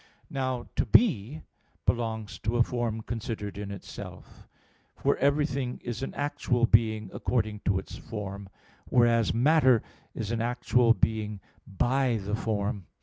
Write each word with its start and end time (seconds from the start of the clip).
Now 0.31 0.65
to 0.77 0.87
be 0.87 1.43
belongs 1.85 2.39
to 2.39 2.57
a 2.57 2.63
form 2.63 3.01
considered 3.01 3.59
in 3.59 3.69
itself; 3.69 4.47
for 4.95 5.15
everything 5.17 5.79
is 5.83 6.01
an 6.01 6.15
actual 6.15 6.65
being 6.65 7.11
according 7.13 7.59
to 7.65 7.77
its 7.77 7.97
form: 7.97 8.49
whereas 8.89 9.31
matter 9.31 9.83
is 10.15 10.31
an 10.31 10.41
actual 10.41 10.95
being 10.95 11.39
by 11.67 12.17
the 12.17 12.33
form. 12.33 12.87